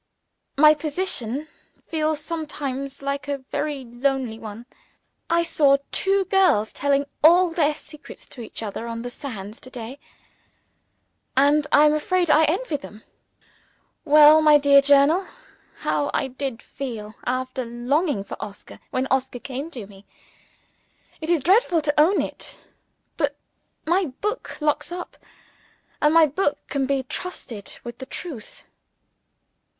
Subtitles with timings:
[0.57, 1.47] My position
[1.85, 4.65] feels sometimes like a very lonely one.
[5.29, 9.69] I saw two girls telling all their secrets to each other on the sands to
[9.69, 9.99] day
[11.37, 13.03] and I am afraid I envied them.
[14.03, 15.27] Well, my dear Journal,
[15.77, 20.07] how did I feel after longing for Oscar when Oscar came to me?
[21.21, 22.57] It is dreadful to own it;
[23.17, 23.37] but
[23.85, 25.15] my book locks up,
[26.01, 28.63] and my book can be trusted with the truth.